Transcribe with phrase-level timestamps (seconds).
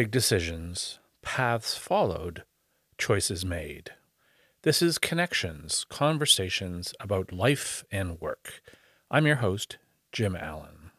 [0.00, 2.44] Big decisions, paths followed,
[2.96, 3.90] choices made.
[4.62, 8.62] This is Connections, conversations about life and work.
[9.10, 9.76] I'm your host,
[10.10, 10.90] Jim Allen.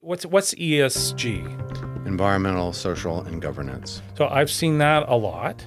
[0.00, 2.06] What's what's ESG?
[2.06, 4.00] Environmental, social, and governance.
[4.16, 5.62] So I've seen that a lot.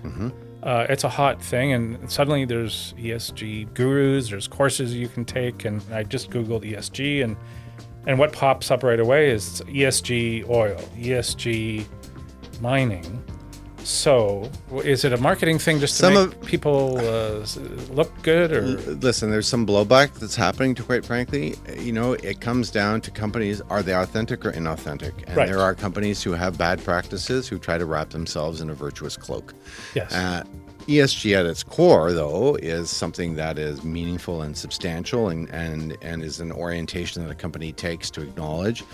[0.64, 4.32] Uh, it's a hot thing, and suddenly there's ESG gurus.
[4.32, 7.38] There's courses you can take, and I just googled ESG, and
[8.08, 11.86] and what pops up right away is ESG oil, ESG
[12.64, 13.22] mining.
[13.84, 14.50] So
[14.86, 17.46] is it a marketing thing just to Some make of- people uh,
[17.92, 20.74] look good, or Listen, there's some blowback that's happening.
[20.76, 25.12] To quite frankly, you know, it comes down to companies: are they authentic or inauthentic?
[25.28, 25.50] And Right.
[25.50, 29.18] there are companies who have bad practices who try to wrap themselves in a virtuous
[29.18, 29.54] cloak.
[29.94, 30.44] yes, Uh,
[30.88, 36.24] ESG at its core, though, is something that is meaningful and substantial, and and and
[36.24, 38.86] is an orientation that a company takes to acknowledge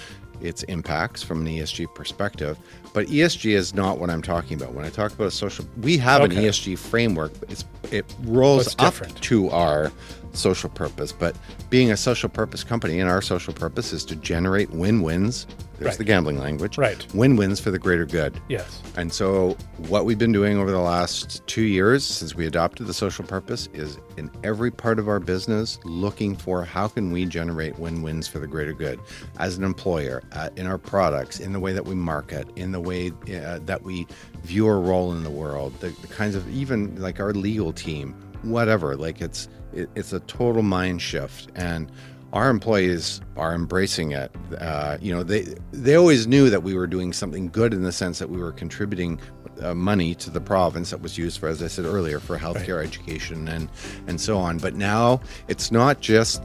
[0.42, 2.58] its impacts from an ESG perspective.
[2.94, 4.74] But ESG is not what I'm talking about.
[4.74, 7.40] When I talk about a social, we have an ESG framework.
[7.40, 9.22] But it's it rolls What's up different?
[9.24, 9.92] to our
[10.34, 11.12] social purpose.
[11.12, 11.36] But
[11.70, 15.48] being a social purpose company, and our social purpose is to generate win-wins.
[15.80, 15.98] There's Right.
[15.98, 16.78] the gambling language.
[16.78, 17.06] Right.
[17.14, 18.40] Win-wins for the greater good.
[18.50, 19.56] yes, And so,
[19.88, 23.70] what we've been doing over the last two years since we adopted the social purpose
[23.74, 28.40] is in every part of our business looking for how can we generate win-wins for
[28.40, 29.00] the greater good
[29.40, 32.80] as an employer, uh, in our products, in the way that we market, in the
[32.82, 34.06] way uh, that we
[34.44, 38.14] view our role in the world, the, the kinds of even like our legal team,
[38.42, 38.98] whatever.
[38.98, 41.90] Like it's it, it's a total mind shift and
[42.34, 44.32] our employees are embracing it.
[44.60, 47.92] Uh, you know, they they always knew that we were doing something good in the
[47.92, 49.20] sense that we were contributing
[49.62, 52.84] uh, money to the province that was used for, as I said earlier, for healthcare,
[52.84, 53.70] education, and
[54.08, 54.58] and so on.
[54.58, 56.44] But now it's not just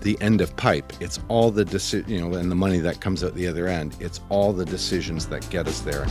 [0.00, 3.22] the end of pipe; it's all the deci- you know, and the money that comes
[3.22, 3.96] out the other end.
[4.00, 6.06] It's all the decisions that get us there.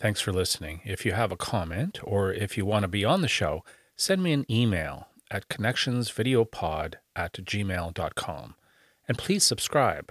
[0.00, 0.80] Thanks for listening.
[0.84, 3.62] If you have a comment or if you want to be on the show,
[3.96, 8.54] send me an email at connectionsvideopod at gmail.com.
[9.06, 10.10] And please subscribe.